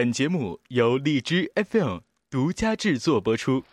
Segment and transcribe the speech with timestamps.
[0.00, 1.98] 本节目由荔枝 FM
[2.30, 3.64] 独家制作播出。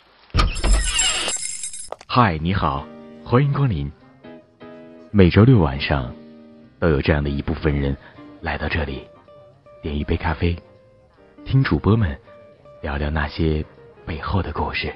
[2.07, 2.83] 嗨，你好，
[3.23, 3.91] 欢迎光临。
[5.11, 6.11] 每周六晚上，
[6.79, 7.95] 都有这样的一部分人
[8.41, 9.07] 来到这里，
[9.83, 10.57] 点一杯咖啡，
[11.45, 12.19] 听主播们
[12.81, 13.63] 聊聊那些
[14.03, 14.91] 背后的故事。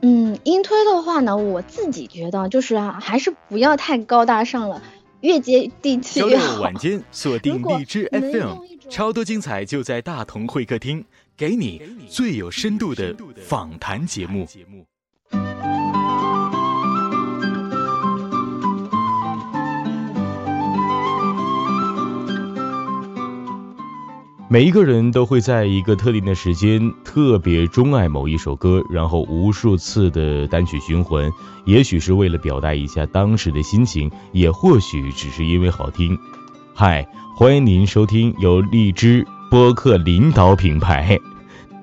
[0.00, 4.80] 嗯，音推的话呢，我自己觉得就是啊，还是不要太高大上了，
[5.20, 6.38] 越接地气周六。
[6.62, 8.56] 晚间锁定荔枝 FM，
[8.90, 11.04] 超多精彩就在大同会客厅，
[11.36, 14.48] 给你最有深度的访谈节目。
[24.50, 31.30] 每一个人都会在一个特定的时间特别钟爱某一首歌，然后无数次的单曲循环，
[31.66, 36.18] 也许是为了表达一下当时的心情，也或许只是因为好听。
[36.74, 37.06] 嗨，
[37.38, 41.16] 欢迎您收听由荔枝播客领导品牌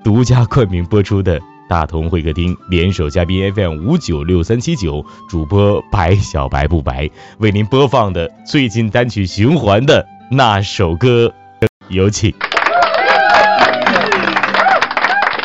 [0.04, 7.08] 独家冠名播出的大同会客厅联手嘉宾 FM 五九六三七九主播白小白不白
[7.38, 11.32] 为您播放的最近单曲循环的那首歌，
[11.88, 12.34] 有请。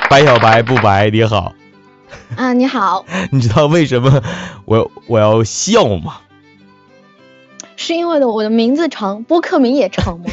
[0.09, 1.53] 白小白不白，你好，
[2.35, 4.21] 啊，你好， 你知道为什么
[4.65, 6.15] 我我要笑吗？
[7.81, 10.25] 是因为的我的名字长，播客名也长吗？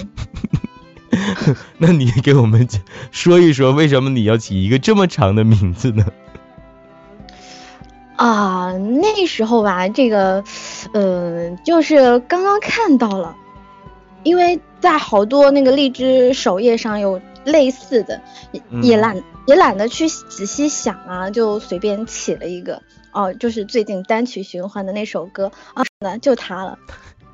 [1.78, 2.68] 那你给我们
[3.10, 6.04] 说一说，为什么你要起一个这么长的名字呢？
[8.16, 10.44] 啊，那时候吧，这个，
[10.92, 13.34] 呃，就是刚刚看到了，
[14.24, 18.20] 因为在好多那个荔枝首页上有类似的，
[18.82, 22.82] 也懒也懒得去仔细想啊，就随便起了一个，
[23.12, 26.78] 哦，就是最近单曲循环的那首歌啊，那就它了。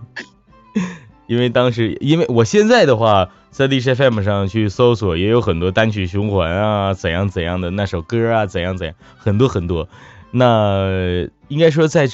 [1.26, 9.88] 因为当时，因为我现在的话，在荔枝 FM 上去搜索，也有很多单曲循环啊，怎样怎样的那首歌啊，怎样怎样，很多很多。
[10.30, 12.08] 那应该说在，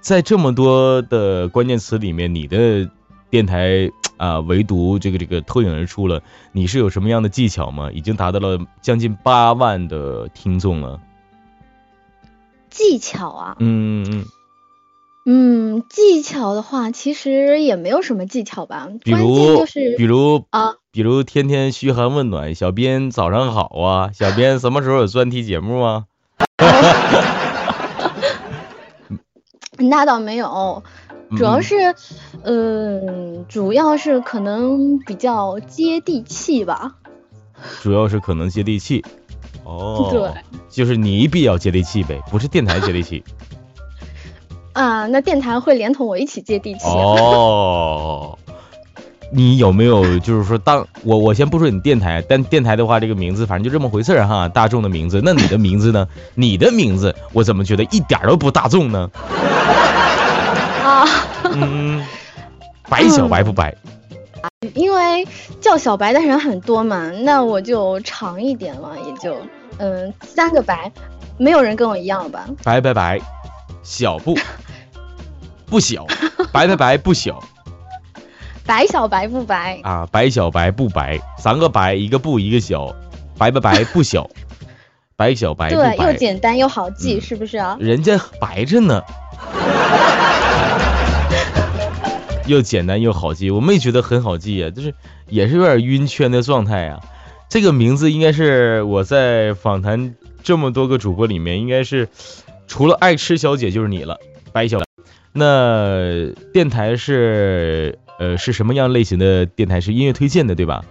[0.00, 2.90] 在这么多的关键词里面，你的
[3.28, 6.22] 电台啊，唯独这个这个脱颖而出了。
[6.52, 7.90] 你是有什么样的技巧吗？
[7.92, 11.00] 已经达到了将近八万的听众了。
[12.70, 14.24] 技巧啊，嗯嗯嗯，
[15.28, 26.04] 嗯，技巧的话，其实也没有什么技巧吧，比关键如就是比如啊，比如天天嘘寒问暖，小编早上好啊，小编什么时候有专题节目啊？
[29.78, 30.84] 那倒没有，
[31.36, 31.74] 主要嗯是，
[32.44, 36.94] 嗯、主要是可能比较接地气吧。
[37.82, 39.04] 主要是可能接地气。
[39.64, 40.30] 哦，对，
[40.70, 43.24] 就是你比较接地气呗，不是电台接地气。
[44.76, 46.86] 啊，那电台会连同我一起接地气。
[46.86, 48.38] 哦，
[49.32, 55.22] 你有没有就是说当我我先不说你电台，但电台的话，这个名字反正就这么回事儿哈，大众的名字。
[55.24, 56.06] 那你的名字呢？
[56.34, 59.10] 你的名字我怎么觉得一点儿都不大众呢？
[60.84, 61.04] 啊，
[61.44, 62.04] 嗯，
[62.88, 63.74] 白小白不白？
[64.74, 65.26] 因为
[65.58, 69.34] 叫小白的人很多嘛，那我就长一点了，也就
[69.78, 70.92] 嗯三个白，
[71.38, 72.46] 没有人跟我一样吧？
[72.62, 73.18] 白白白，
[73.86, 74.36] 小不
[75.64, 76.04] 不小，
[76.52, 77.40] 白白白不小
[78.66, 79.78] 白小白不白？
[79.84, 82.92] 啊，白小白不白，三个白一个不一个小，
[83.38, 84.28] 白白白不小，
[85.14, 87.76] 白小白不对，又，简单又好记，嗯是不是啊？
[87.78, 89.00] 人家白着呢。
[92.46, 94.92] 又简单又好记，我没觉得很好记啊，就是
[95.28, 97.00] 也是有点晕圈的状态啊。
[97.48, 102.08] 这个名字应该是我在访谈这么多个主播里面，应该是
[102.66, 104.18] 除了爱吃小姐就是你了，
[104.52, 104.80] 白小。
[105.32, 109.80] 那电台是呃是什么样类型的电台？
[109.80, 110.84] 是音乐推荐的对吧？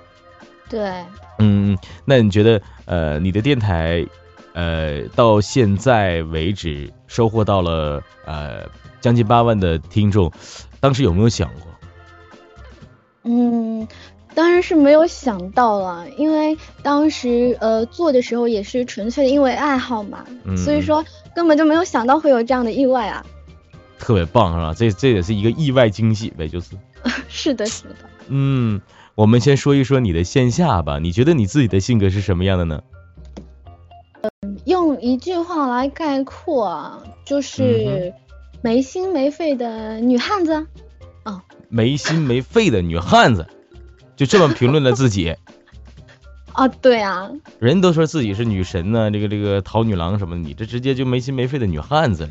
[0.70, 1.04] 对，
[1.40, 4.06] 嗯，那你觉得呃你的电台
[4.54, 8.68] 呃到现在为止收获到了呃
[9.02, 10.32] 将近八万的听众，
[10.80, 11.68] 当时有没有想过？
[13.24, 13.88] 嗯，
[14.36, 21.04] 当然是没有想到了，因为当时呃做的时候也是纯粹的因为爱好嘛，嗯所以说
[21.34, 23.26] 根本就没有想到会有这样的意外啊。
[23.98, 24.74] 特别棒是吧？
[24.78, 26.72] 这这也是一个意外惊喜呗，就是。
[27.30, 27.96] 是的，是的。
[28.28, 28.82] 嗯，
[29.16, 31.00] 我们先说一说你的线下吧。
[31.00, 32.84] 你觉得你自己的性格是什么样的呢？
[34.66, 38.14] 用一句话来概括啊，嗯就是
[38.62, 40.68] 没心没肺的女汉子。
[41.68, 43.48] 没心没肺的女汉子，
[44.16, 45.36] 就这么评论了自己。
[46.54, 47.30] 啊，对啊，
[47.60, 52.30] 人都说自己是女神呢，这个这个桃女郎什么的，你这直接就没心没肺的女汉子了。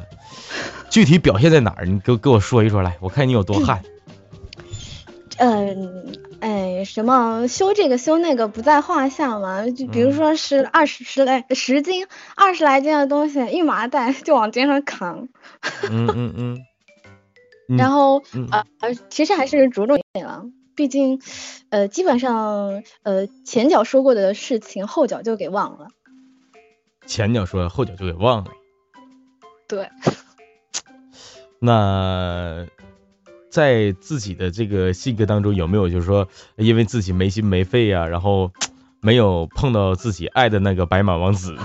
[0.89, 1.85] 具体表现在哪儿？
[1.85, 3.83] 你给给我说一说来，我看你有多悍。
[5.37, 9.69] 嗯哎，什么修这个修那个不在话下嘛。
[9.69, 15.29] 就比如说是二十十来十斤、二十来斤的东西，一麻袋 就往肩上扛。
[15.91, 16.59] 嗯嗯嗯。
[17.77, 21.21] 然后呃呃，其实还是着重一点了，毕竟
[21.71, 25.89] 呃基本上呃前脚说过的事情，后脚就给忘了。
[27.07, 28.51] 前脚说，后脚就给忘了。
[29.69, 29.89] 对。
[31.61, 32.67] 那。
[33.51, 36.27] 在自己的这个性格当中，有没有就是说，
[36.57, 38.51] 因为自己没心没肺呀，然后
[39.01, 41.55] 没有碰到自己爱的那个白马王子？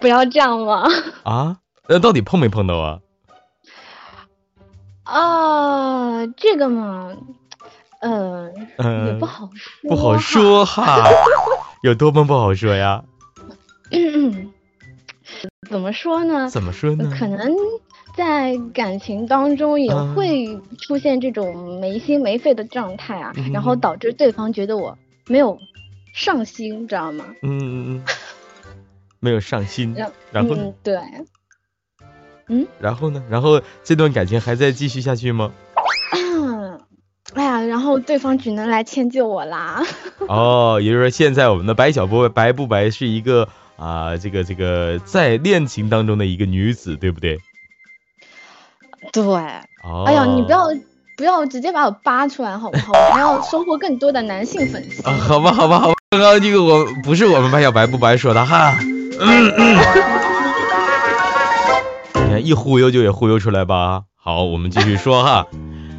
[0.00, 0.82] 不要这样嘛！
[1.22, 2.98] 啊，那到底碰没碰到啊？
[5.06, 7.16] 啊，这个嘛，
[8.00, 8.52] 嗯，
[9.06, 11.08] 也不好说，不好说哈，
[11.82, 13.02] 有多么不好说呀？
[13.90, 14.52] 嗯
[15.70, 16.48] 怎么说呢？
[16.50, 17.10] 怎么说呢？
[17.18, 17.54] 可能。
[18.16, 25.58] 在感情当中也会出现这种没心没肺的状态啊，然后导致对方觉得我没有
[26.14, 27.26] 上心，知道吗？
[27.42, 28.04] 嗯嗯嗯，
[29.20, 29.94] 没有上心，
[30.32, 30.98] 然后对，
[32.48, 33.22] 嗯，然后呢？
[33.28, 35.52] 然后这段感情还在继续下去吗？
[37.34, 39.82] 哎呀，然后对方只能来迁就我啦。
[40.28, 47.38] 哦，也就是说现在我们的白小波白不白是一个啊，这个这个在恋情当中的一个女子，对不对？
[49.12, 49.24] 对，
[50.06, 50.68] 哎呀，你不要
[51.16, 52.92] 不要直接把我扒出来好不好？
[52.92, 55.02] 我还要收获更多的男性粉丝。
[55.02, 55.94] 啊，好吧，好吧，好吧。
[56.10, 58.78] 刚刚这个我不是我们白小白不白说的哈。
[59.20, 60.35] 嗯嗯。
[62.44, 64.02] 一忽悠就也忽悠出来吧。
[64.14, 65.46] 好，我们继续说哈。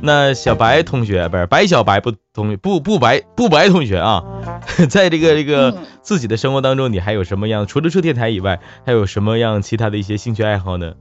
[0.01, 4.24] 那小白同学不是白小白不同不不白不白同学啊，
[4.89, 7.66] 在这个这个自己的生活当中，你还有什么样？
[7.66, 10.94] 除了说电台以外，还有什么样其他的一些兴趣爱好呢？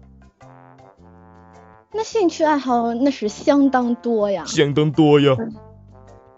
[1.93, 5.37] 那兴趣爱好那是相当多呀，相当多呀。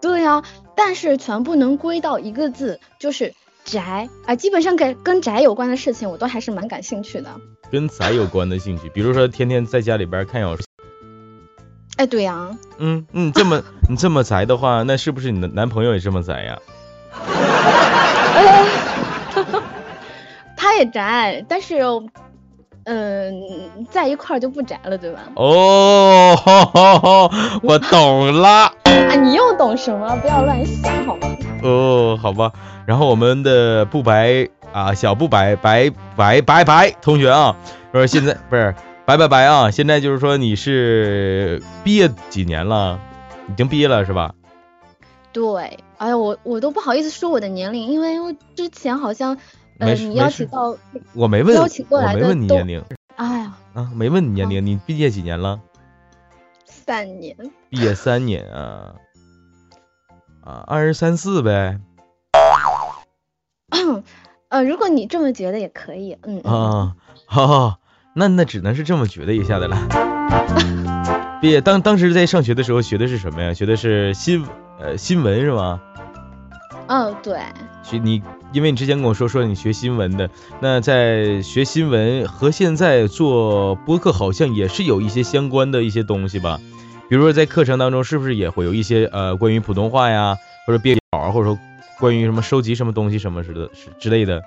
[0.01, 0.43] 对呀，
[0.75, 4.35] 但是全部能归到一个字，就是宅啊。
[4.35, 7.29] 基本上跟跟宅有关的事情，我都还是蛮感兴趣的。
[7.71, 10.63] 跟宅有关的兴趣，比如说天天在家里边看小说。
[11.97, 12.49] 哎，对呀。
[12.77, 16.57] 嗯嗯，这么你这么宅的话，那是不是你的男朋友也这么宅呀？
[20.55, 21.77] 他也宅，但是。
[22.85, 25.19] 嗯，在一块儿就不宅了，对吧？
[25.35, 27.29] 哦，
[27.61, 28.73] 我懂了。
[28.83, 30.15] 啊，你又懂什么？
[30.23, 31.27] 不要乱想，好吗？
[31.61, 32.51] 哦，好吧。
[32.87, 37.55] 然后我们的不白啊，小不白白白白白同学啊，
[37.91, 38.75] 说现在不是
[39.05, 42.99] 白白白啊，现在就是说你是毕业几年了？
[43.49, 44.33] 已经毕业了是吧？
[45.31, 45.79] 对。
[45.97, 49.37] 哎呀，我我都不好意思说我的年龄，因为之前好像。
[49.81, 50.75] 没你邀请到
[51.13, 52.83] 我没问，邀请过来的我没问你年龄。
[53.15, 55.61] 哎呀，啊，没问你年龄，你毕业几年了？
[56.65, 57.33] 三年。
[57.69, 58.95] 毕业三年啊，
[60.43, 61.79] 啊，二十三四呗。
[64.49, 66.41] 呃，如果你这么觉得也可以，嗯。
[66.41, 66.95] 啊，
[67.27, 67.77] 好，
[68.15, 69.77] 那那只能是这么觉得一下的了。
[71.39, 73.53] 毕业当当时在上学的时候学的是什么呀？
[73.53, 74.43] 学的是新
[74.79, 75.79] 呃新闻是吗？
[76.87, 77.39] 哦，对。
[77.83, 78.23] 学你。
[78.51, 80.27] 因为你之前跟我说说你学新闻的，
[80.59, 86.59] 那在学新闻和现在做播客好像也是有一些相关的一些东西吧？
[87.07, 90.35] 比如说在课程当中是不是也会有一些呃关于普通话呀，
[90.65, 91.59] 或者编稿，或者说
[91.99, 94.41] 关于什么收集什么东西什么似的之类的？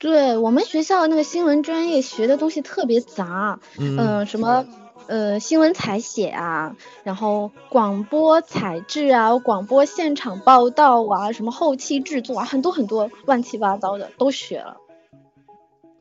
[0.00, 4.64] 对我们学校那个新闻专业学的东西特别杂，嗯，什么。
[5.08, 6.74] 呃，新闻采写啊，
[7.04, 14.78] 然后广播采制啊，广播现场报道啊，什么后期制作啊，很多很多乱七八糟的都学了。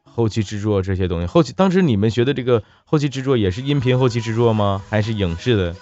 [0.03, 4.81] 后期制作这些东西，后期当时你们学的这个后期制作也是音频后期制作吗？
[4.89, 5.75] 还是影视的？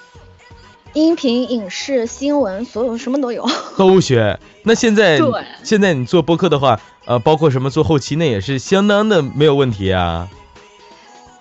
[0.93, 3.47] 音频、影视、新闻，所有什么都有。
[3.77, 4.39] 都学。
[4.63, 10.29] 那现在，对，现在你做播客的话，呃，包括什么做后期，那也是相当的没有问题啊。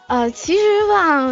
[0.09, 1.27] 呃，其实吧，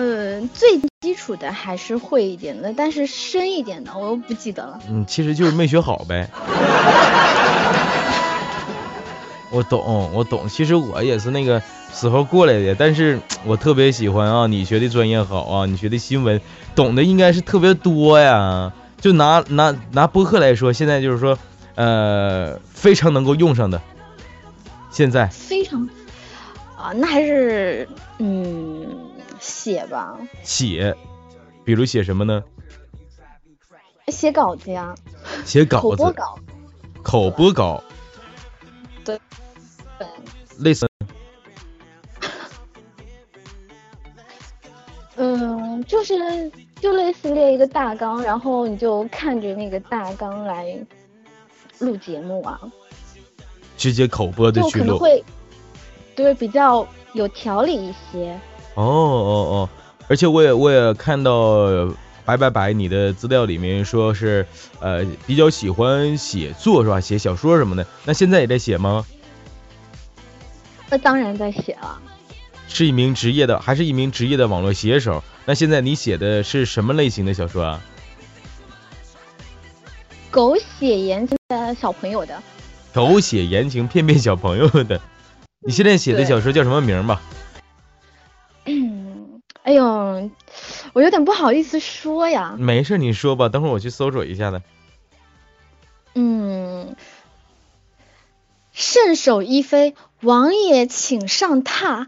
[0.54, 4.78] 最基础的还是会一点的，但是深一点的我又不记得了。
[4.88, 6.28] 嗯，其实就是没学好呗。
[9.50, 10.49] 我懂，我懂。
[10.49, 11.61] 其实我也是那个
[11.92, 16.40] 时候过来的，但是 我特别喜欢啊，你学的专业好啊，你学的新闻，
[16.75, 18.73] 懂的应该是特别多呀。
[19.00, 21.38] 就拿拿拿播客来说，现在就是说，
[21.75, 23.80] 呃，非常能够用上的。
[24.90, 25.88] 现在非常。
[26.76, 27.88] 啊，那还是
[28.19, 28.87] 嗯
[29.38, 30.16] 写吧。
[30.42, 30.95] 写，
[31.64, 32.42] 比如写什么呢？
[34.09, 34.95] 写稿子呀。
[35.45, 35.83] 写稿子。
[35.83, 36.38] 口播稿。
[37.02, 37.83] 口播稿。
[39.04, 39.19] 对。
[40.61, 40.87] 类似。
[45.17, 46.14] 嗯，就是
[46.81, 50.79] 就类似列一个大纲，然后你就看着那个大纲来
[51.79, 52.59] 录节目啊，
[53.76, 54.85] 直接口播的就去录。
[54.85, 55.25] 可能会
[56.14, 58.33] 对比较有条理一些。
[58.75, 59.69] 哦哦哦，
[60.09, 61.67] 而且我也我也看到
[62.25, 64.47] 白白白你的资料里面说是
[64.81, 66.99] 呃比较喜欢写作是吧？
[66.99, 67.87] 写小说什么的。
[68.07, 69.05] 那现在也在写吗？
[70.90, 72.00] 那当然在写了，
[72.68, 75.23] 是一名职业的，还是一名职业的网络写手？
[75.44, 77.80] 那现在你写的是什么类型的小说啊？
[80.30, 82.42] 狗血言情的小朋友的，
[82.92, 85.00] 狗血言情骗骗小朋友的。
[85.66, 87.20] 你现在写的小说叫什么名吧？
[88.64, 90.30] 嗯，哎呦，
[90.92, 92.54] 我有点不好意思说呀。
[92.59, 94.62] 没事，你说吧，等会儿我去搜索一下的。
[96.14, 96.97] 嗯，
[98.72, 102.06] 圣手一飞，王爷请上榻。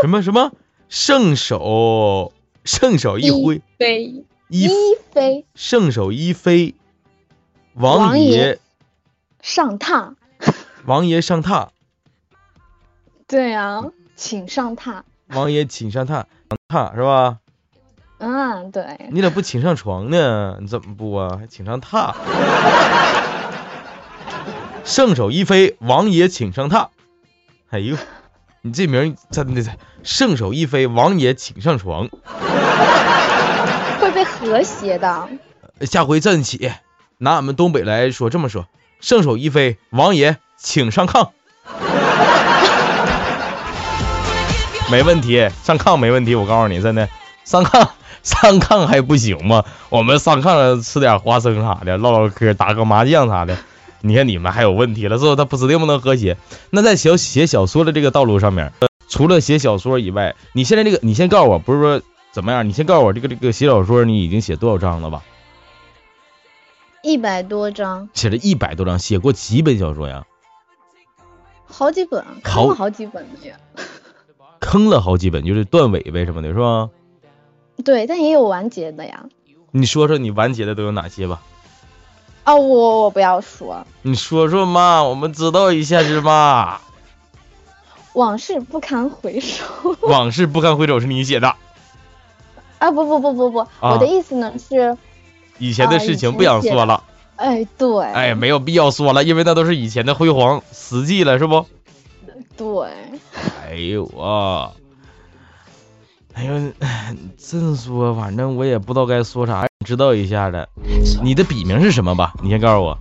[0.00, 0.52] 什么什么
[0.88, 2.32] 圣手
[2.64, 4.70] 圣手一挥飞一一
[5.12, 6.74] 飞圣手一飞，
[7.74, 8.58] 王爷
[9.40, 10.14] 上榻。
[10.86, 11.68] 王爷上榻，
[13.26, 13.84] 对啊，
[14.16, 15.02] 请上榻。
[15.28, 16.24] 王爷请上榻
[16.68, 17.38] 榻是吧？
[18.18, 20.56] 嗯，对，你咋不请上床呢？
[20.60, 21.36] 你怎么不啊？
[21.38, 22.14] 还请上榻？
[24.84, 26.88] 圣手一飞，王爷请上榻。
[27.70, 27.96] 哎呦，
[28.62, 29.70] 你这名儿真的是
[30.02, 32.08] 圣手一飞，王爷请上床。
[34.00, 35.28] 会被和谐的。
[35.82, 36.72] 下回站起，
[37.18, 38.66] 拿俺们东北来说这么说：
[39.00, 41.30] 圣手一飞，王爷请上炕。
[44.90, 46.34] 没问题，上炕没问题。
[46.34, 47.08] 我告诉你，真的，
[47.44, 47.88] 上炕
[48.24, 49.64] 上炕还不行吗？
[49.88, 53.56] 我们上炕上吃点花生啥的，唠唠嗑，打个麻将啥的。
[54.02, 55.36] 你看你们还有问题了，是不？
[55.36, 56.36] 他不指定不能和谐。
[56.70, 62.00] 那在小写小说的这个道路上面，呃除了写小说以外，你现在这个，你先告诉我，不是说
[62.32, 62.68] 怎么样？
[62.68, 65.22] 你先告诉我这个这个写小说，你已经写多少章了吧？
[67.02, 70.24] 一百多章，写了一百多章，写过几本小说呀？
[71.66, 73.56] 好几本，看好过好几本的呀。
[74.60, 76.90] 坑了好几本，就是断尾呗什么的，是吧？
[77.84, 79.24] 对，但也有完结的呀。
[79.72, 81.42] 你说说你完结的都有哪些吧？
[82.44, 86.80] 啊，我我不要说，你说说嘛，我们知道一下是吧。
[88.14, 89.64] 往事不堪回首。
[90.02, 91.54] 往事不堪回首是你写的，
[92.78, 94.96] 啊，不不不不不，我的意思呢是，
[95.58, 97.04] 以前的事情不想说了，
[97.36, 101.64] 哎，对，哎，没有必要说了，因为那都是以前的辉煌死寂了，是不？
[102.56, 102.90] 对，
[103.64, 104.72] 哎呦啊！
[106.34, 106.72] 哎呦，
[107.38, 110.68] 这么说，反正我也不知道该说啥，知道一下的。
[111.22, 112.34] 你的笔名是什么吧？
[112.42, 112.98] 你先告诉我。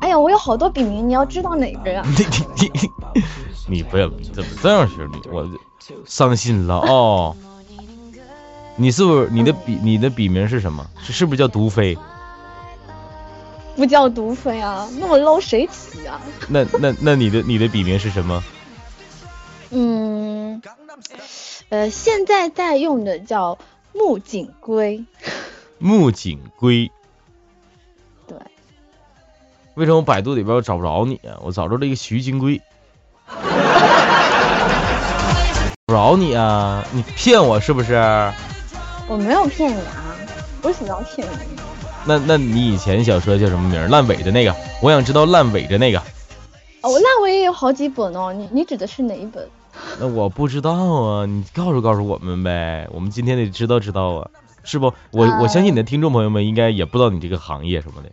[0.00, 2.02] 哎呀，我有好多笔名，你要知道哪个呀？
[2.06, 2.24] 你
[2.56, 3.22] 你你，
[3.68, 5.30] 你不要怎么这样式的？
[5.30, 5.48] 我
[6.04, 7.36] 伤心了哦。
[8.76, 10.84] 你是不是你的笔你的笔名是什么？
[11.00, 11.96] 是是不是叫毒妃？
[13.76, 16.20] 不叫毒妃啊，那么 low 谁起啊？
[16.48, 18.42] 那那那你的你的笔名是什么？
[19.70, 20.60] 嗯，
[21.68, 23.56] 呃，现在在用的叫
[23.92, 25.04] 木槿龟。
[25.78, 26.90] 木槿龟。
[28.26, 28.36] 对，
[29.74, 31.38] 为什么我百度里边我找不着你啊？
[31.42, 32.60] 我找着了一个徐金龟。
[33.28, 33.34] 找
[35.86, 36.84] 不着你啊？
[36.92, 37.94] 你骗我是不是？
[39.08, 40.14] 我没有骗你啊，
[40.60, 41.58] 不是要骗你。
[42.04, 43.88] 那那你以前小说叫什么名？
[43.88, 45.98] 烂尾的那个，我想知道烂尾的那个。
[46.80, 49.48] 哦，烂尾也有好几本哦，你你指的是哪一本？
[50.00, 54.30] 那我不知道啊，你告诉告诉我们呗，我们今天得知道知道啊，
[54.62, 54.92] 是不？
[55.10, 58.10] 我呃我相信你的听众朋友们应该也不知道你这个行业什么的，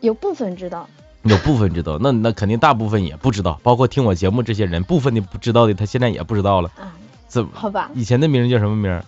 [0.00, 0.88] 有部分知道，
[1.22, 6.70] 有部分知道，那那肯定大部分也不知道，包括听我节目这些人，部分的不知道的，他现在也不知道了。
[6.76, 6.92] 啊，
[7.28, 7.50] 怎么？
[7.52, 9.02] 好吧，以前的名叫什么名？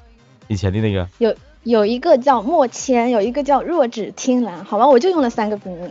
[0.49, 1.35] 以前的那个有
[1.65, 5.91] 有一个叫莫谦，有一个叫若只听兰，好吧，我就用了三个笔名。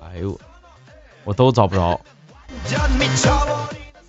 [0.00, 0.38] 哎呦，
[1.24, 1.98] 我都找不着，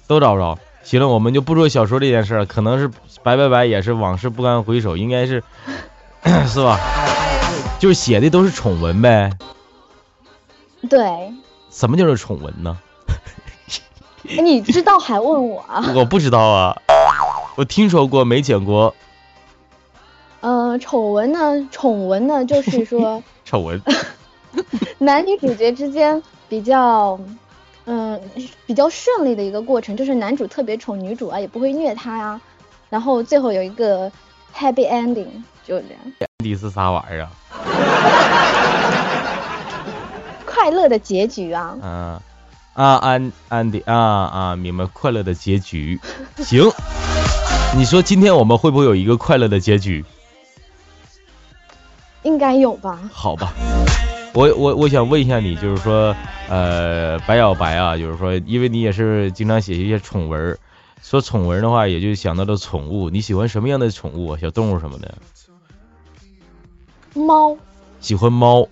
[0.08, 0.58] 都找不着。
[0.84, 2.89] 行了，我们就不说小说这件事了，可能是
[3.24, 5.43] 白白白也是往事不堪回首，应该是
[6.48, 6.79] 是吧？
[7.79, 9.32] 就是写的都是宠文呗。
[10.89, 11.00] 对，
[11.72, 12.77] 什么叫做宠文呢？
[14.24, 15.84] 你知道还问我啊？
[15.96, 16.77] 我不知道啊，
[17.55, 18.93] 我听说过没见过
[20.41, 23.82] 呃，丑闻呢，宠文呢，就是说 丑闻。
[25.00, 27.20] 男女主角之间比较，
[27.85, 28.19] 嗯、
[28.65, 32.39] 比较顺利的一个过程，就是男主特别宠女主啊，也不会虐她呀、
[32.89, 34.09] 然后最后有一个
[34.55, 35.27] happy ending，
[35.65, 35.99] 就这样，
[36.43, 37.31] 你是啥玩意儿啊？
[40.45, 41.77] 快乐的结局啊。
[41.81, 42.21] 啊
[42.73, 45.99] 啊安安迪啊啊，明白快乐的结局。
[46.43, 46.71] 行，
[47.75, 50.03] 你说今天我们会不会有一个快乐的结局？
[52.23, 52.99] 应该有吧。
[53.11, 53.53] 好吧，
[54.33, 56.15] 我我我想问一下你，就是说，
[56.49, 60.57] 呃，白小白啊，就是说，因为你也是经常写一些宠文，
[61.03, 63.11] 说宠文的话，也就想到了宠物。
[63.11, 64.37] 你喜欢什么样的宠物啊？
[64.41, 65.15] 小动物什么的？
[67.13, 67.55] 猫。
[67.99, 68.67] 喜欢猫。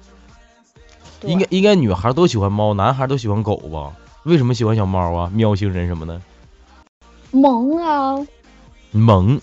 [1.23, 3.93] 应该应该女孩都喜欢猫，男孩都喜欢狗吧？
[4.23, 5.31] 为什么喜欢小猫啊？
[5.31, 6.19] 喵星人什么的？
[7.29, 8.17] 萌啊！
[8.89, 9.39] 萌。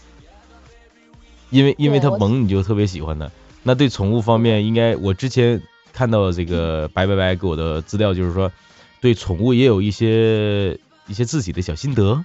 [1.50, 3.30] 因为因为它萌，你就特别喜欢它。
[3.62, 5.62] 那对宠物方面，应该我之前
[5.98, 8.52] 看到这个白白白给我的资料，就是说，
[9.00, 10.78] 对宠物也有一些
[11.08, 12.24] 一些自己的小心得。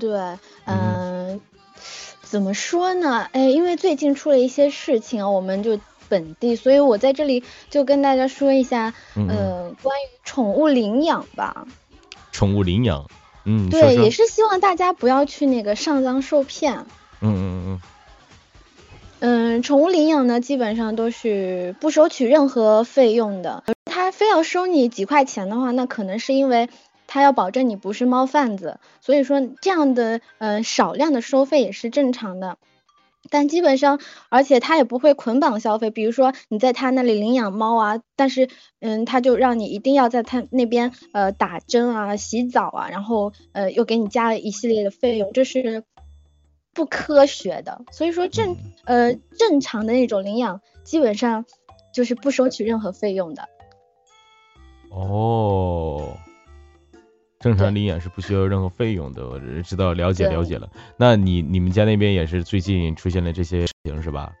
[0.00, 1.40] 对，嗯，
[2.22, 3.28] 怎么说呢？
[3.30, 5.78] 哎，因为最近出了一些事情啊，我们就。
[6.08, 11.66] 本地，所以我在这里就跟大家说一下，呃，关于宠物领养吧。
[12.32, 13.08] 宠物领养，
[13.46, 16.84] 嗯，对，也是希望大家不要去那个上当受骗。
[17.20, 17.80] 嗯嗯嗯。
[19.24, 23.62] 嗯，宠物领养呢，基本上都是不收取任何费用的。
[23.84, 26.68] 他非要收你几块钱的话，那可能是因为
[27.06, 32.56] 他要保证你不是猫贩子，所以说这样的嗯少量的收费也是正常的。
[33.30, 38.48] 但基本上，而且他也不会捆绑消费，比如说你在他那里领养猫啊，但是
[38.80, 45.84] 嗯，他就让你一定要在他那边呃打针啊、洗澡啊，然后呃又给你加了一系列的费用，这是
[46.74, 47.82] 不科学的。
[47.90, 51.44] 所以说正呃正常的那种领养，基本上
[51.92, 53.48] 就是不收取任何费用的。
[54.90, 56.16] 哦。
[57.38, 60.70] 正常领养是不需要任何费用的，我知道了解了解了。
[60.96, 64.32] 那你你们家那边也是最近出现了这些事情是吧？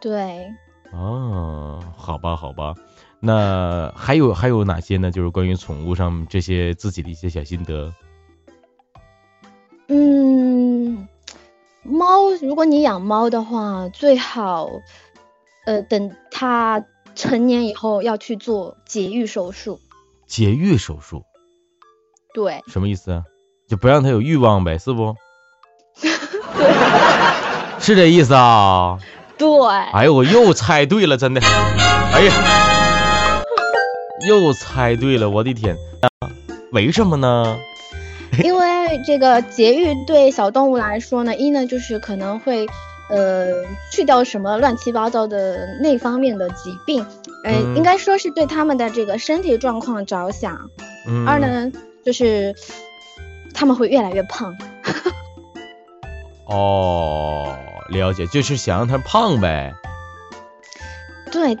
[0.00, 0.50] 对。
[0.90, 2.74] 哦，好吧好吧，
[3.20, 5.10] 那还有还有哪些呢？
[5.10, 7.92] 就是关于宠物上这些自己的一些小心得。
[9.88, 10.19] 嗯，
[11.90, 14.70] 猫，如果你养猫的话，最好
[15.66, 19.80] 呃等它成年以后要去做节育手术。
[20.26, 21.24] 节育手术。
[22.32, 23.24] 对，什么意思啊？
[23.68, 25.14] 就不让它有欲望呗，是不？
[26.00, 26.10] 对，
[27.80, 28.98] 是这意思啊？
[29.36, 29.48] 对。
[29.92, 31.40] 哎呦，我又猜对了，真的。
[31.40, 33.42] 哎呀，
[34.28, 35.76] 又猜对了，我的天！
[36.72, 37.58] 为什么呢？
[38.42, 42.66] 因为这个节育对小动物来说呢，一呢就是可能会
[43.08, 43.48] 呃
[43.92, 47.04] 去掉什么乱七八糟的那方面的疾病，
[47.44, 50.58] 呃，应该说是对他们的这个身体状况着想。
[51.26, 51.70] 二呢。
[52.02, 52.54] 就是
[53.52, 54.56] 他们会越来越胖。
[56.48, 57.54] 哦，
[57.90, 59.70] 了解，就是想让它胖呗。
[61.30, 61.54] 对，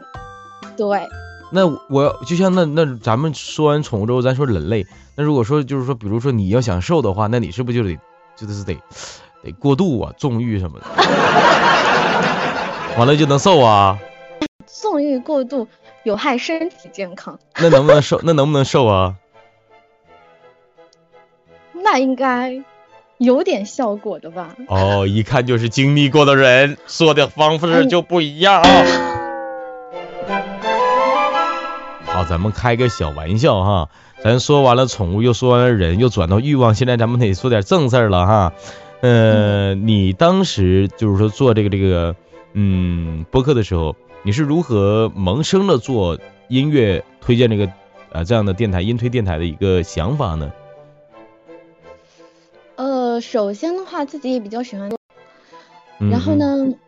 [0.78, 1.06] 对。
[1.52, 4.86] 那我就像那那咱们说完宠物之后，咱说人类。
[5.20, 7.98] 那如果说就是说，比如说你要想瘦的话，那你是不是就得
[8.34, 8.74] 就是得
[9.44, 10.86] 得过度啊，纵欲什么的，
[12.96, 13.98] 完了就能瘦啊？
[14.64, 15.68] 纵欲过度
[16.04, 17.38] 有害身体健康。
[17.58, 18.18] 那能不能瘦？
[18.24, 19.16] 那能不能瘦啊？
[21.84, 22.64] 那应该
[23.18, 24.56] 有点效果的吧？
[24.68, 29.16] 哦，一看就是经历过的人，说的方式就不一样啊。
[32.12, 33.88] 好，咱们开个小玩笑哈。
[34.22, 38.52] 咱说完了宠物，又说完了人，又转到欲望，现在咱们得说点正事儿了哈。
[39.00, 42.14] 呃，你当时就是说做这个这个
[42.52, 46.18] 嗯播客的时候，你是如何萌生了做
[46.48, 47.70] 音乐推荐这个
[48.10, 50.52] 呃这样的电台音推电台的一个想法呢？
[52.74, 54.90] 呃首先的话，自己也比较喜欢，
[56.10, 56.78] 然后呢，嗯，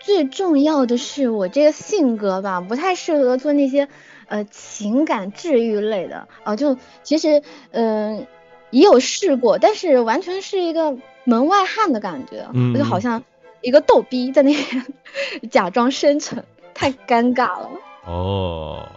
[0.00, 3.88] 最重要的是我这个性格吧，不太适合做那些
[4.26, 6.56] 呃情感治愈类的啊。
[6.56, 8.26] 就其实嗯
[8.70, 13.22] 也有试过，但是完全是一个门外汉的感觉，就好像
[13.62, 14.86] 一个逗逼在那边
[15.50, 17.70] 假装深沉，太尴尬了。
[18.04, 18.88] 哦，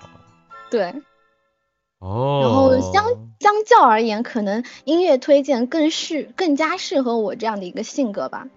[0.71, 0.93] 对。
[1.99, 3.05] 哦，然后相
[3.39, 8.47] 相较而言，可能音乐推荐更适更加适合我这样的一个性格吧。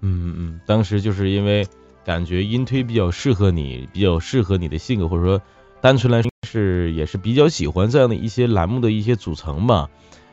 [0.00, 1.66] 嗯嗯，当时就是因为
[2.04, 5.42] 感觉音推比较适合你，比较适合你的性格，或者说
[5.80, 9.88] 单纯来说是也是比较喜欢这样的一些栏目的一些组成吧。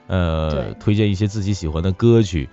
[0.07, 2.49] 呃，推荐一些自己喜欢的歌曲。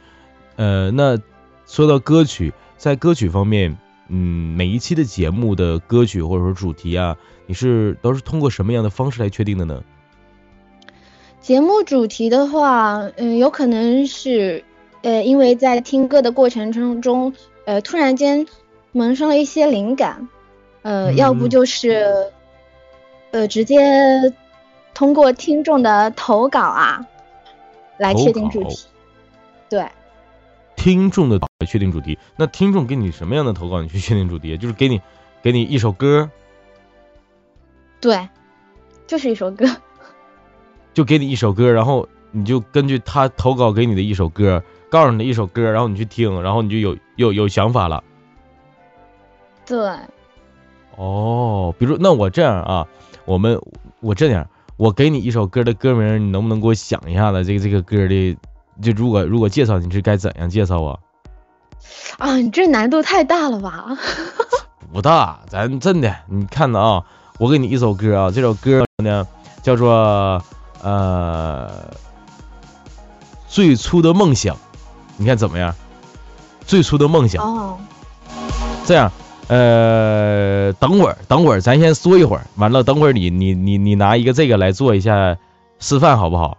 [0.56, 1.18] 呃，那
[1.66, 3.76] 说到歌曲，在歌曲方面。
[4.06, 9.82] 嗯，每一期的节目的歌曲或者说主题啊，你是都是通过什么样的方式来确定的呢？
[11.40, 14.62] 节目主题的话，嗯，有可能是
[15.04, 17.34] 呃，因为在听歌的过程中中，
[17.66, 18.46] 呃，突然间
[18.92, 20.28] 萌生了一些灵感，
[20.80, 22.32] 呃，要不就是
[23.30, 24.32] 呃，直接
[24.94, 27.06] 通过听众的投稿啊
[27.98, 28.86] 来确定主题。
[29.68, 29.86] 对。
[30.74, 35.00] 听众的来确定主题，那听众给你什么样的投稿，你去确定主题，就是给你
[35.42, 36.30] 给你一首歌。
[38.00, 38.26] 对，
[39.06, 39.66] 就是一首歌。
[40.94, 44.62] 就给你一首歌，然后你就根据他投稿给你的一首歌，
[44.94, 48.04] 告诉你的一首歌，然后你去听，然后你就有有有想法了。
[49.66, 49.76] 对。
[50.96, 52.86] 哦，比如那我这样啊，
[53.24, 53.60] 我们
[53.98, 58.38] 我这样，我给你一首歌的歌名，你能不能给我想一下子这个这个歌的？
[58.80, 60.96] 就如果如果介绍你是该怎样介绍啊？
[62.18, 63.98] 啊，你这难度太大了吧？
[64.94, 67.04] 不大，咱真的，你看着啊，
[67.40, 69.26] 我给你一首歌啊，这首歌呢
[69.60, 70.40] 叫做。
[70.82, 71.68] 呃，
[73.48, 74.54] 最初的梦想，
[75.16, 75.74] 你看怎么样？
[76.66, 77.44] 最初的梦想。
[77.44, 77.78] 哦。
[78.86, 79.12] 这样，
[79.48, 82.46] 呃，等会儿，等会儿，咱先说一会儿。
[82.56, 85.36] 完了，等会儿你你你你拿一个这个来做一下
[85.78, 86.56] 示范，好不好？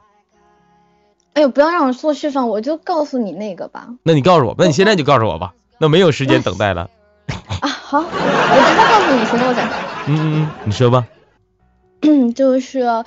[1.34, 3.90] 哎呦，不要让我做示范，我就告诉你那个吧。
[4.04, 5.54] 那你告诉我，那你现在就告诉我吧。
[5.80, 6.90] 那没有时间等待了。
[7.62, 9.64] 啊，好，我直接告诉你，行了，我再。
[10.08, 11.06] 嗯嗯嗯，你说吧。
[12.02, 13.04] 嗯，就是。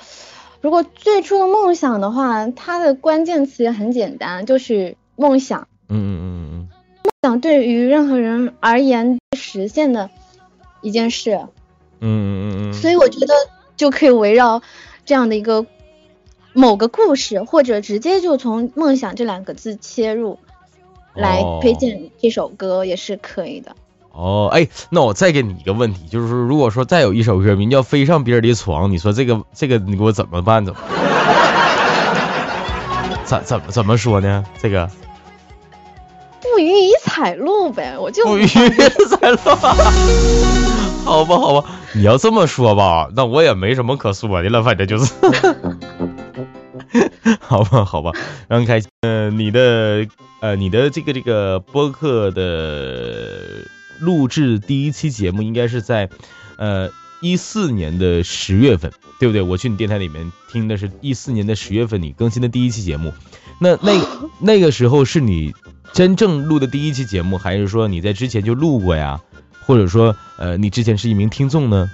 [0.61, 5.67] 如果最初的梦想的话，它的关键词也很简单，就是梦想。
[5.89, 6.67] 嗯嗯嗯嗯嗯。
[7.03, 10.09] 梦想对于任何人而言，实现的
[10.81, 11.39] 一件事。
[11.99, 12.73] 嗯嗯嗯嗯。
[12.73, 13.33] 所以我觉得
[13.75, 14.61] 就可以围绕
[15.05, 15.65] 这样的一个
[16.53, 20.39] 某个故事，或者直接就从梦想这两个字切入，
[21.13, 23.75] 来推荐这首歌也是可以的。
[24.11, 30.65] 哦，哎，那我再给你一个问题，就是，如果说再有一首歌名叫《飞上别人的床》，你说这个这个你给我怎么办？
[30.65, 30.79] 怎么？
[33.25, 34.43] 怎怎么怎么说呢？
[34.61, 35.08] 这个不
[36.61, 39.37] 予以采录呗，我就不予以采录。
[41.05, 45.13] 好吧，好吧，你要这么说吧，那我也没什么可说的了，反正就是。
[47.39, 48.89] 好吧，好吧，非常开心。
[49.01, 50.07] 呃，你的
[50.41, 53.65] 呃，你的这个这个播客的。
[54.01, 56.07] 录制第一期节目应该是在，
[56.57, 56.89] 呃，
[57.21, 59.41] 一四年的十月份，对不对？
[59.41, 63.13] 我去你电台里面听的是一四年的十月份你更新的第一期节目，
[63.59, 64.01] 那那
[64.39, 65.53] 那个时候是你
[65.93, 69.19] 真正录的第一期节目，还是说你在之前就录过呀？
[69.65, 71.89] 或者说，呃，你之前是一名听众呢？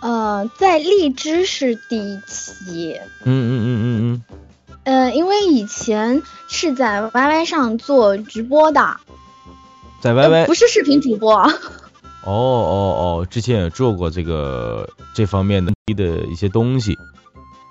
[0.00, 2.98] 呃，在荔枝是第一期。
[3.24, 4.22] 嗯嗯嗯嗯嗯。
[4.84, 8.96] 呃，因为以前是在 YY 上做直播的。
[10.00, 11.34] 在 YY 不是视频主播。
[11.36, 11.52] 哦
[12.24, 16.96] 哦哦，之前也做过这个这方面的的一些东西，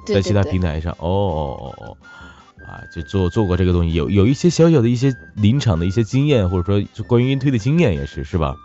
[0.06, 0.91] 在其他平台上。
[0.93, 1.97] 哦哦哦哦，
[2.67, 8.56] 啊，就做做过这个东西，有有一些小小的一些临场的一些经验，或者说就关于音推的经验也是，是吧？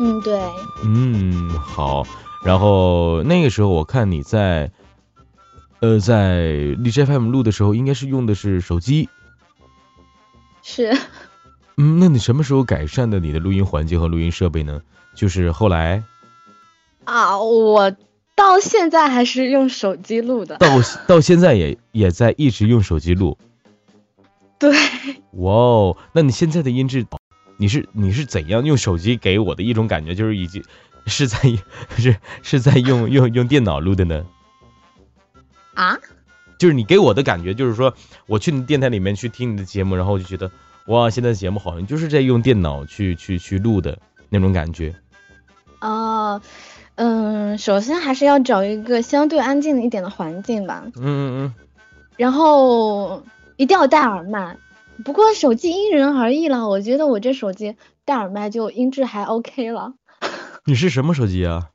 [0.00, 0.40] 嗯，对。
[0.84, 2.06] 嗯，好。
[2.44, 4.70] 然后那个时候我看你在，
[5.80, 6.42] 呃，在
[6.78, 9.08] 荔枝 FM 录的时候，应该是用的是手机。
[10.62, 10.96] 是。
[11.76, 14.82] 嗯，那你什么时候改善的你的录音环境和录音设备呢？
[15.14, 16.02] 就是后来
[17.04, 17.90] 啊，我
[18.36, 20.68] 到现在还是用手机录的，到
[21.08, 23.36] 到现在也也在一直用手机录。
[24.58, 24.70] 对。
[25.32, 27.04] 哇哦，那你现在的音质，
[27.56, 30.62] 你是你是怎样用手机给我的一种感觉，就是已经
[31.06, 31.38] 是在
[31.96, 34.24] 是是在用用用电脑录的呢？
[35.74, 35.98] 啊？
[36.58, 37.92] 就是你给我的感觉，就是说
[38.26, 40.50] 我去你电台里面去听你的节目，然后我就觉得。
[40.86, 44.94] 哇，现在节目好像就是在用电脑去去去录的那种感觉。
[45.80, 46.40] 哦，
[46.96, 50.84] 嗯，首先还是要找一个相对安静一点的环境吧。
[50.86, 51.54] 嗯嗯嗯。
[52.16, 53.22] 然后
[53.56, 54.56] 一定要戴耳麦，
[55.04, 56.68] 不过手机因人而异了。
[56.68, 59.92] 我觉得我这手机戴耳麦就音质还 OK 了。
[60.64, 61.70] 你是什么手机啊？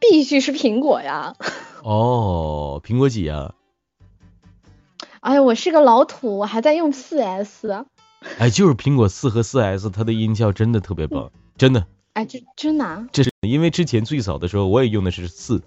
[0.00, 1.36] 必须是苹果呀。
[1.82, 3.54] 哦，苹果几呀？
[5.20, 7.84] 哎呀，我是个老土，我还在用四 S。
[8.38, 11.86] 哎，就是苹果四和四 S，它的音效真的特别棒，真的。
[12.14, 13.06] 哎，这真的？
[13.12, 15.62] 这是因为之前最早的时候我也用的是四，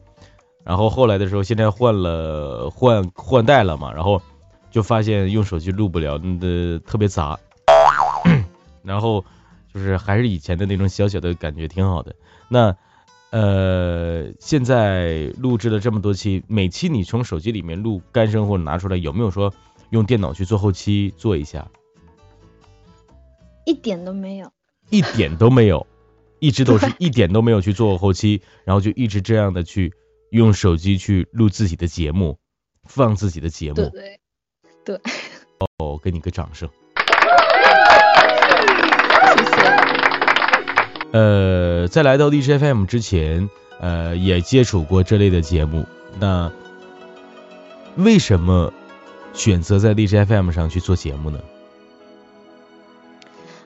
[0.63, 4.21] 然后后来的时候现在换了换换代了嘛，然后
[4.69, 7.39] 就发现用手机录不了，的特别杂。
[8.83, 9.25] 然后
[9.73, 12.15] 就是还是以前的那种小小的感觉挺好的。
[12.47, 12.75] 那
[13.31, 19.51] 呃，现在录制了这么多期，每期你从手机里面录干声或者拿出来，有没有说
[19.89, 21.67] 用电脑去做后期做一下？
[23.65, 24.51] 一点都没有，
[24.91, 25.85] 一点都没有，
[26.45, 29.91] 一直都是一点都没有去做后期， 然后就一直这样的去
[30.29, 32.37] 用手机去录自己的节目，
[32.87, 33.89] 放自己的节目。
[33.89, 34.19] 对，
[34.85, 35.01] 对。
[35.79, 36.69] 哦，给你个掌声。
[39.35, 39.61] 谢谢。
[41.13, 45.87] 呃，在来到荔枝 FM 之前，呃，也接触过这类的节目。
[46.19, 46.51] 那
[47.95, 48.71] 为什么
[49.33, 51.39] 选择在荔枝 FM 上去做节目呢？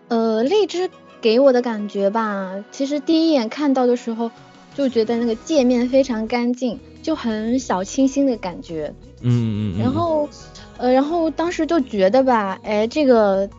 [0.08, 0.90] 呃，荔枝
[1.22, 4.32] 给我的感觉吧，其实第一眼看到的时候
[4.76, 8.94] 就觉得那个界面非常干净，就很小清新的感觉。
[9.22, 9.80] 嗯嗯嗯。
[9.80, 10.30] 然后，
[10.78, 13.50] 呃，然后当时就觉得吧，哎，这个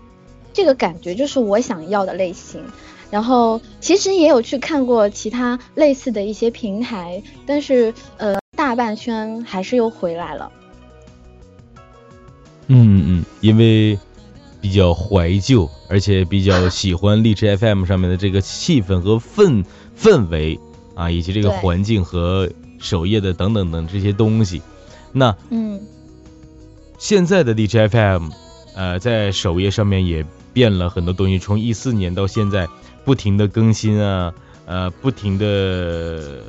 [0.52, 2.64] 这个感觉就是我想要的类型。
[3.10, 10.52] 然后其实也有去看过其他类似的一些平台，但是呃，大半圈还是又回来了。
[12.68, 13.98] 嗯嗯，因为
[14.60, 19.64] 比较怀旧，而且比较喜欢荔枝 FM 上面的这个气氛和氛
[19.98, 20.58] 氛围
[20.94, 24.60] 啊，以及这个环境和首页的等等等这些东西。
[25.12, 25.80] 那嗯，
[26.98, 28.28] 现在的荔枝 FM，
[28.74, 32.68] 呃，在首页上面也变了很多东西，从一四年到现在，
[33.04, 34.32] 不停的更新啊，
[34.66, 36.42] 呃，不停的。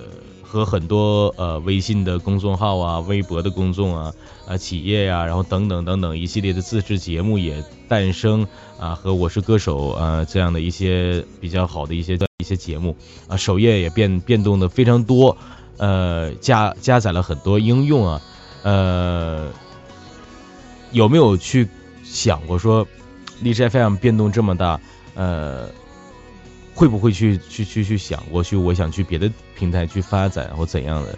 [0.52, 4.14] 和很多呃微信的公众号啊、微博的公众啊、
[4.46, 8.46] 啊企业呀，然后等等等等一系列的自制节目也诞生
[8.78, 12.94] 啊，和我是歌手啊这样的一些比较好的一些一些节目
[13.30, 15.38] 啊，首页也变变动的非常多，
[15.78, 18.22] 呃加加载了很多应用啊，
[18.64, 19.48] 呃
[20.92, 21.66] 有没有去
[22.04, 22.86] 想过说
[23.42, 24.78] 荔枝 FM 变动这么大，
[25.16, 25.70] 呃？
[26.74, 28.56] 会不会去去去去想过去？
[28.56, 29.30] 我想去别的
[29.62, 31.16] 平台去发展或怎样的？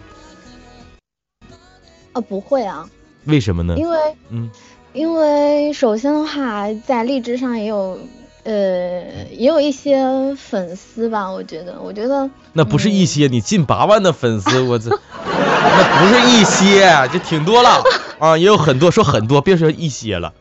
[2.12, 2.86] 啊，不会啊。
[3.24, 3.74] 为什么呢？
[3.78, 4.50] 因为，嗯，
[4.92, 7.98] 因为首先的话，在荔枝上也有，
[8.42, 10.04] 呃，也有一些
[10.36, 11.30] 粉丝吧。
[11.30, 17.82] 我觉得，我觉得那不是一些，你近八万的粉丝， 我这那不是一些，就挺多了
[18.20, 20.34] 啊，也有很多，说很多，别说一些了，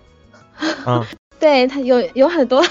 [0.83, 1.07] 啊。
[1.39, 2.63] 对他有有很多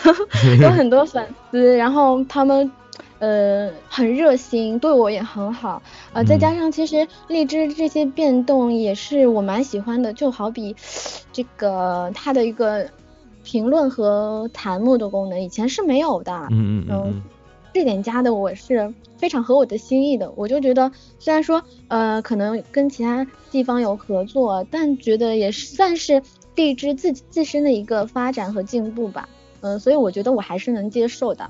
[0.59, 2.71] 有很多粉丝，然后他们
[3.23, 5.81] 呃很热心，对我也很好
[6.13, 10.75] 呃，再加上其实荔枝这些变动也是我蛮喜欢的，就好比
[11.33, 12.91] 这个它的一个
[13.45, 16.33] 评论和弹幕的功能，以前是没有的。
[16.51, 17.23] 嗯嗯嗯，
[17.73, 20.33] 这点加的我是非常合我的心意的。
[20.35, 26.23] 我就觉得虽然说呃可能跟其他地方有合作，但觉得也算是。
[26.55, 29.27] 荔枝自自身的一个发展和进步吧，
[29.63, 31.49] 嗯，所以我觉得我还是能接受的。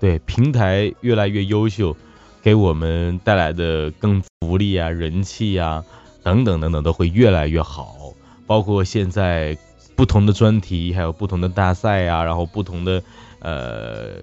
[0.00, 1.94] 对，平台越来越优秀，
[2.42, 5.84] 给我们带来的更福利啊、人气呀
[6.22, 8.14] 等等等等都会越来越好。
[8.46, 9.56] 包括现在
[9.94, 13.02] 不同的专题，还有不同的大赛啊，然后不同的
[13.40, 14.22] 呃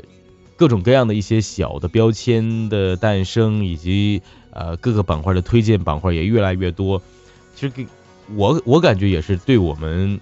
[0.56, 7.02] 各种各样的一些小的标签的诞生，以及呃各个板块的推荐板块也越来越多。
[7.56, 7.88] 其实给。
[8.36, 10.20] 我我感觉也是，对我们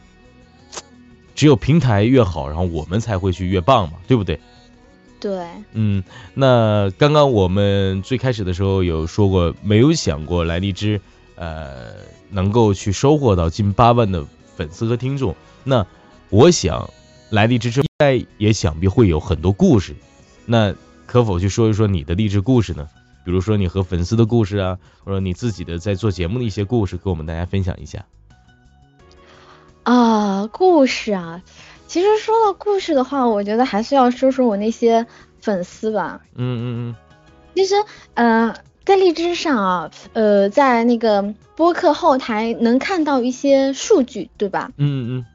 [1.33, 4.39] 只有平台越好，然后我们才会去越棒嘛，对不对？
[5.25, 5.47] 对。
[5.71, 6.03] 嗯，
[6.35, 11.01] 那刚刚我们最开始的时候有说过，没有想过来荔枝，
[11.33, 11.93] 呃，
[12.29, 14.23] 能够去收获到近八万的
[14.55, 15.35] 粉丝和听众。
[15.63, 15.83] 那
[16.29, 16.87] 我想
[17.31, 19.95] 来荔枝之后，应该也想必会有很多故事。
[20.45, 20.75] 那
[21.07, 22.87] 可否去说一说你的励志故事呢？
[23.25, 28.05] 比如说你和粉丝的故事啊，或者你自己的在做节目的一些故事，跟我们大家分享一下。
[29.81, 31.41] 啊，故事啊，
[31.87, 35.05] 其实说到故事的话，我觉得还是要说说我那些
[35.39, 36.21] 粉丝吧。
[36.35, 36.95] 嗯嗯嗯。
[37.55, 37.75] 其实，
[38.15, 44.71] 呃，在荔枝上啊，呃，在那个播客后台能看到一些数据，对吧？
[44.77, 45.25] 嗯嗯。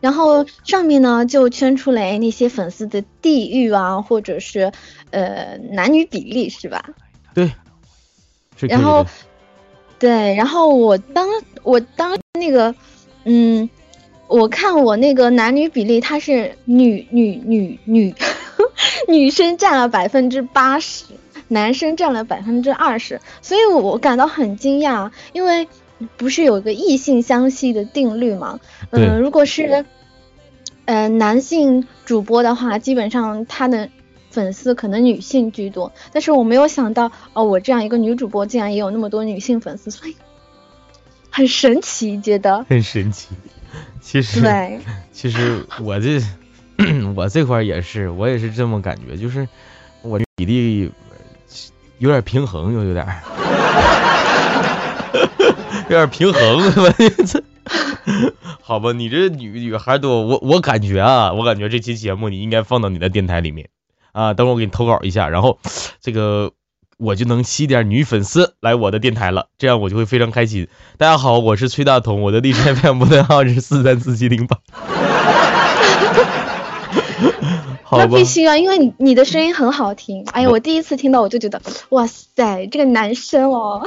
[0.00, 4.72] 然后上面呢就圈出来那些粉丝的地域啊，或者是
[5.10, 6.90] 呃男女比例，是吧？
[7.32, 7.50] 对，
[8.68, 9.06] 然后，
[9.98, 11.26] 对，然后我当
[11.62, 12.74] 我当那个，
[13.24, 13.70] 嗯，
[14.28, 18.14] 我看我那个男女比例，他是女女女女
[19.08, 21.04] 女生占了百分之八十，
[21.48, 25.68] 男生占了百分之二十，所以我感到很惊讶，因为
[26.16, 28.60] 不是有个异性相吸的定律吗？
[28.90, 29.84] 嗯，如果是，
[30.84, 33.88] 呃，男性主播的话，基本上他的。
[34.30, 40.16] 粉丝可能女性居多，但是我没有想到哦，我这样一个女主播竟然也有那么多女性粉丝，所以
[41.30, 43.28] 很神奇，觉得很神奇。
[44.00, 44.40] 其实，
[45.12, 46.20] 其实我这
[47.14, 49.46] 我这块也是，我也是这么感觉，就是
[50.02, 50.90] 我比例
[51.98, 53.06] 有点平衡，又有点
[55.88, 56.72] 有点平衡，
[57.26, 57.42] 这
[58.60, 58.92] 好吧？
[58.92, 63.68] 你这女女孩多，我我感觉啊，我感觉这期节目你应该放到你的电台里面。
[64.12, 65.58] 啊，等会儿我给你投稿一下，然后
[66.00, 66.52] 这个
[66.98, 70.68] 我就能吸点女粉丝来我的电台了，这样我就会非常开心。
[70.96, 74.58] 大家好，我是崔大同，我的荔枝 FM 拨号是四三四七零八。
[77.96, 80.24] 那必须啊，因为你你的声音很好听。
[80.32, 83.86] 哎呀，我第一次听到我就觉得，哇塞，这个男生哦。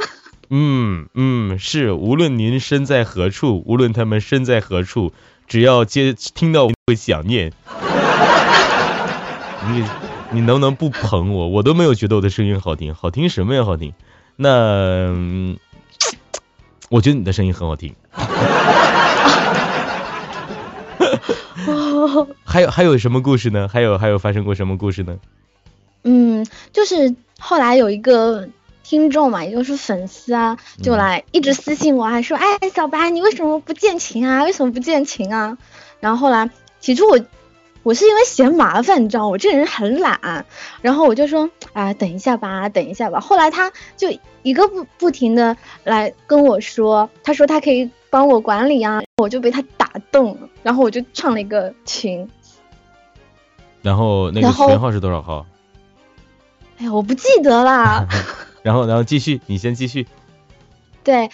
[0.50, 5.12] 嗯嗯，是，无论您身在何处，无论他们身在何处，
[5.46, 7.52] 只要接听到会想念。
[9.70, 9.84] 你
[10.30, 11.48] 你能不能不捧我？
[11.48, 13.64] 我都没有觉得我的声音好听，好听什么呀？
[13.64, 13.92] 好听？
[14.36, 15.14] 那
[16.88, 17.94] 我觉得你的声音很好听。
[22.44, 23.68] 还有还有什么故事呢？
[23.68, 25.18] 还有还有发生过什么故事呢？
[26.04, 28.48] 嗯，就是后来有一个。
[28.84, 34.44] 听众嘛，也就是粉丝啊，就来一直私信我，还说，哎，小白，你为什么不见情啊？
[34.44, 35.58] 为什么不见情啊？
[36.00, 36.48] 然后后来，
[36.80, 37.18] 起初我，
[37.88, 40.44] 我是因为嫌麻烦，你知道，我这人很懒，
[40.82, 43.18] 然后我就说，啊，等一下吧，等一下吧。
[43.18, 44.08] 后来他就
[44.42, 52.28] 一个不不停的来跟我说，他说他可以帮我管理啊，我就被他打动了，然后我就创了一个群。
[53.80, 55.46] 然后那个群号是多少号？
[56.76, 58.06] 哎呀，我不记得啦。
[58.62, 60.06] 然后，然后继续，你先继续。
[61.02, 61.30] 对，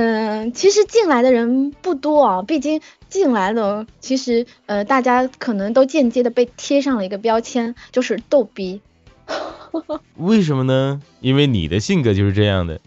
[0.00, 8.80] 嗯，其实进来的人不多啊，毕竟进来了，其实呃，大家可能都间接的被贴上了一个标签，就是逗逼。
[10.14, 11.02] 为什么呢？
[11.20, 12.80] 因为你的性格就是这样的。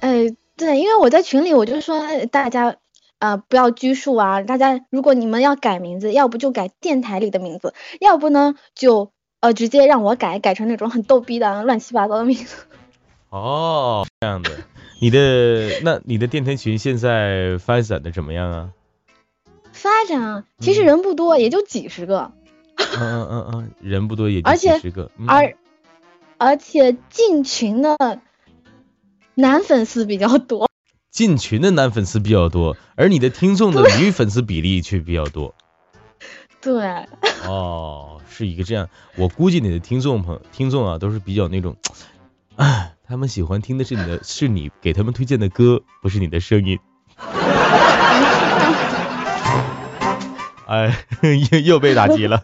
[0.00, 2.76] 哎，对，因为我在群里，我就说大家
[3.18, 12.56] 呃不要拘束啊，大家如果你们要改名字，要不就改电台里的名字，要不呢就呃直接让我改，改成那种很逗逼的乱七八糟的名字。
[13.28, 14.50] 哦，这样的，
[15.02, 18.70] 你的那你的电台群现在发展的怎么样啊？
[19.72, 22.30] 发展啊，其实人不多，也就几十个。
[22.76, 25.10] 嗯嗯嗯嗯，人不多也就几十个。
[25.26, 25.56] 而
[26.38, 28.20] 而且进群的
[29.34, 30.70] 男粉丝比较多。
[31.10, 35.52] 进群的男粉丝比较多，而你的听众的女粉丝比例却比较多。
[36.60, 37.08] 对。
[37.48, 41.74] 哦，是一个这样，我估计你的听众朋听众啊，都是比较那种，
[42.54, 42.91] 哎。
[43.12, 46.78] 他们喜欢听的是你的，是你给他们推荐的歌，不是你的声音。
[50.66, 50.96] 哎，
[51.52, 52.42] 又 又被打击了。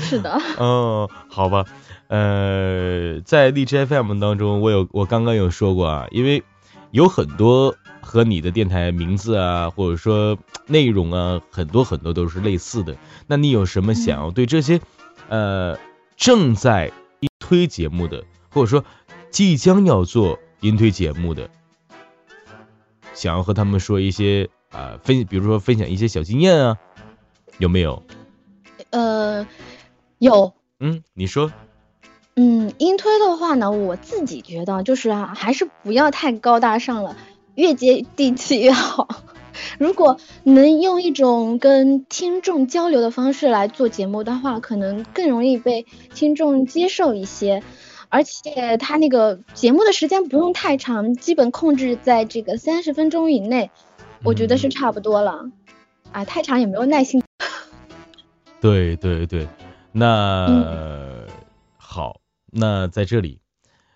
[0.00, 0.40] 是的。
[0.58, 1.64] 嗯，好吧。
[2.08, 6.42] 呃，在荔枝 FM 当中，我有我刚刚有说过啊，因为
[6.90, 12.96] 有很多和你的电台名字啊，或者说内容啊，很多很多都是类似的。
[13.28, 14.80] 那你有什么想要对这些
[15.28, 15.78] 呃
[16.16, 16.90] 正在
[17.38, 18.84] 推节目的，或者说？
[19.30, 21.48] 即将要做音推节目的，
[23.14, 26.78] 想要和他们说一些啊分，比如说分享一些小经验啊，
[27.58, 28.02] 有没有？
[28.90, 29.46] 呃，
[30.18, 30.52] 有。
[30.80, 31.52] 嗯，你说。
[32.36, 37.16] 嗯，音推的话呢，我自己觉得就是啊，还是不要太高大上了，
[37.54, 39.08] 越接地气越好。
[39.78, 47.62] 如果能用一种跟听众交流的方式来做节目的话，可能更容易被听众接受一些。
[48.10, 53.70] 而且他那个节目的时间不用太长，基本控制在这个三十分钟以内，
[54.24, 55.48] 我觉得是差不多了。
[56.10, 57.22] 啊，太长也没有耐心。
[58.60, 59.46] 对对对，
[59.92, 61.26] 那
[61.76, 62.20] 好，
[62.50, 63.40] 那在这里，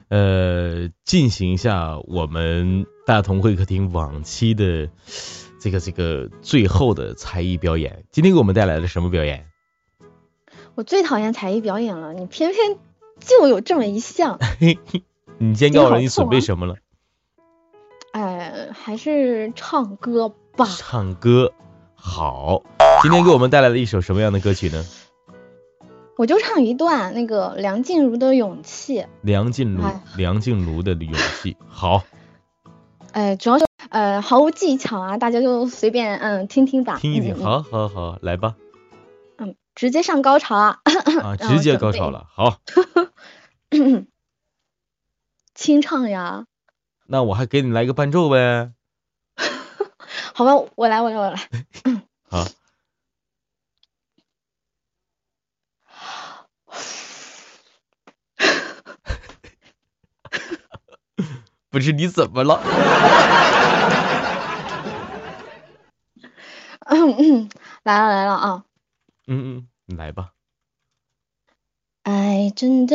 [0.09, 4.89] 呃，进行一下我们大同会客厅往期的
[5.61, 8.05] 这个这个最后的才艺表演。
[8.13, 9.47] 今天给我们带来了什么表演？
[10.77, 12.79] 我最讨厌才艺表演了，你偏偏。
[13.27, 14.39] 就有这么一项，
[15.39, 16.77] 你先告诉我你准备什么了？
[18.13, 20.67] 哎，还是唱歌吧。
[20.67, 21.53] 唱歌
[21.95, 22.63] 好，
[23.03, 24.85] 今天给我们带来了一首什么样的歌曲呢？
[26.17, 29.01] 我就唱一段那个梁静茹的《勇气》。
[29.23, 29.83] 梁静茹，
[30.17, 32.05] 梁静茹的勇气，好。
[33.11, 36.99] 哎，主要是呃毫无技巧啊，大家就随便嗯听听吧。
[36.99, 38.55] 听一听，好好好，来吧。
[39.39, 40.79] 嗯，直接上高潮啊！
[41.23, 42.59] 啊，直接高潮了，好。
[45.55, 46.47] 清唱呀，
[47.07, 48.73] 那我还给你来个伴奏呗。
[50.35, 51.49] 好吧，我来，我来，我来。
[52.29, 52.45] 好。
[61.71, 62.61] 不是你怎么了？
[66.87, 67.49] 嗯嗯，
[67.83, 68.65] 来了来了啊。
[69.27, 70.31] 嗯嗯，你来吧。
[72.05, 72.95] 爱真的。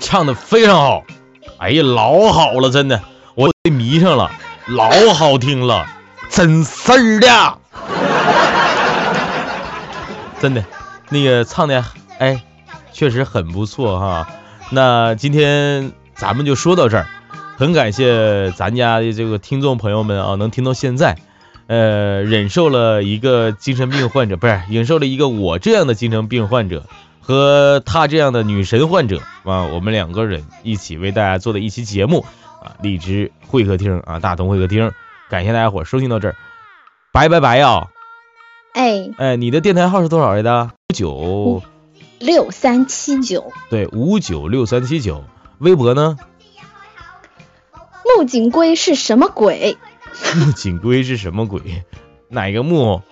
[0.00, 1.04] 唱的非常好，
[1.58, 3.02] 哎呀，老好了，真的，
[3.34, 4.30] 我被迷上了，
[4.66, 5.84] 老好听了，
[6.30, 7.58] 真事儿的，
[10.40, 10.64] 真的，
[11.10, 11.84] 那个唱的，
[12.18, 12.40] 哎，
[12.92, 14.28] 确实很不错哈。
[14.70, 17.06] 那今天咱们就说到这儿，
[17.58, 21.16] 很感谢咱家的这个听众朋友们啊，能听到现在。
[21.66, 26.84] 呃，忍受了一个精神病患者，不是忍受了一个我这样的精神病患者
[27.20, 32.24] 和他这样的女神患者啊，我们两个人一起为大家做的一期节目
[32.62, 34.92] 啊，荔枝会客厅啊，大同会客厅，
[35.28, 36.36] 感谢大家伙收听到这儿，
[37.12, 37.88] 拜拜拜呀！
[38.72, 40.70] 哎哎，你的电台号是多少来的？
[40.90, 41.62] 五九
[42.20, 45.24] 六三七九，对，五九六三七九。
[45.58, 46.16] 微博呢？
[48.04, 49.78] 木槿龟是什么鬼？
[50.34, 51.84] 木槿龟是什么鬼？
[52.28, 53.02] 哪个木？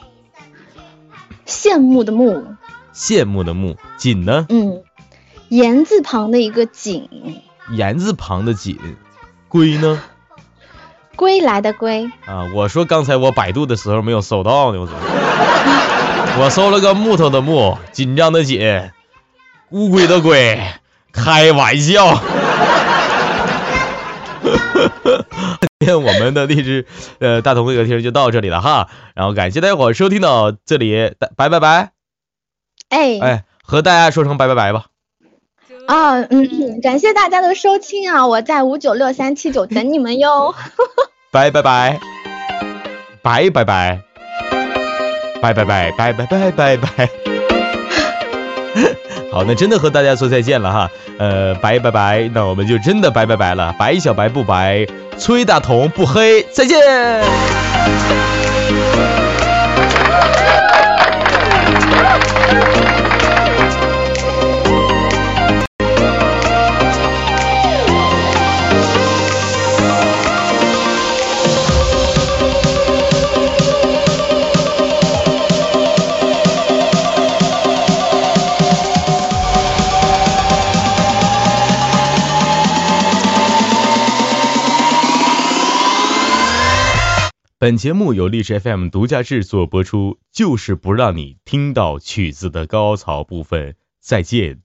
[1.46, 2.44] 羡慕的慕。
[2.94, 3.76] 羡慕的慕。
[3.96, 4.46] 锦呢？
[4.48, 4.82] 嗯，
[5.48, 7.08] 言字旁的一个锦。
[7.70, 8.78] 言字旁的锦。
[9.48, 10.02] 龟呢？
[11.16, 12.10] 归来的归。
[12.26, 15.00] 啊，我说刚才我百度的时候没有搜到呢，我怎么
[16.42, 18.90] 我搜了个木头的木，紧张的紧，
[19.70, 20.60] 乌龟的龟，
[21.12, 22.20] 开玩笑。
[25.78, 26.86] 今天我们的励志
[27.18, 31.92] 呃大同会客厅就到这里了哈，然后感谢大家伙收听到这里，拜拜拜。
[32.88, 34.86] 哎哎，和大家说声拜拜拜吧。
[35.86, 40.54] 啊嗯，感谢大家的收听啊，我在五九六三七九 等你们哟。
[41.30, 42.00] 拜 拜拜，
[43.22, 44.00] 拜拜拜，
[45.42, 47.10] 拜拜拜拜拜拜拜拜。
[49.34, 54.86] 好，那真的和大家说再见了哈，呃，拜拜拜，那我们就真的拜拜拜了，白小白不白，
[55.18, 56.78] 崔大同不黑，再见。
[87.64, 93.74] 本节目由历史 FM 独家制作播出，就是不让你听到曲子的高潮部分。
[94.02, 94.60] 再见。